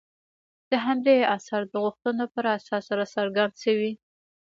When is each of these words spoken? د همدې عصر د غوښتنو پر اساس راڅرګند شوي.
د 0.71 0.73
همدې 0.85 1.17
عصر 1.35 1.61
د 1.67 1.73
غوښتنو 1.83 2.25
پر 2.33 2.45
اساس 2.57 2.85
راڅرګند 2.97 3.53
شوي. 3.63 3.91